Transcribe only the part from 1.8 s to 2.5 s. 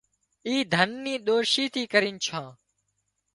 ڪرينَ ڇان